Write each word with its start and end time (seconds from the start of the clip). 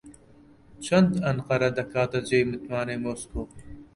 چەند 0.85 1.11
ئەنقەرە 1.23 1.69
دەکاتە 1.77 2.19
جێی 2.27 2.47
متمانەی 2.51 3.01
مۆسکۆ؟ 3.03 3.43